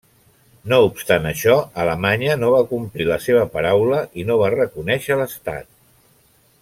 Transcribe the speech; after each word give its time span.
No 0.71 0.77
obstant 0.85 1.27
això, 1.31 1.57
Alemanya 1.83 2.37
no 2.45 2.49
va 2.55 2.63
complir 2.71 3.07
la 3.11 3.19
seva 3.27 3.45
paraula 3.59 4.01
i 4.23 4.27
no 4.31 4.39
va 4.43 4.51
reconèixer 4.55 5.19
l'estat. 5.21 5.71